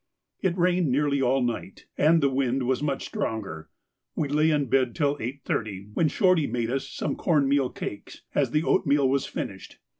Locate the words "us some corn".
6.71-7.47